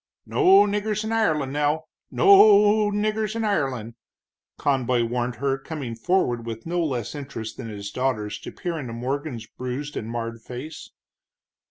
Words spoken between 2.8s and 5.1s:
o niggers in Ireland!" Conboy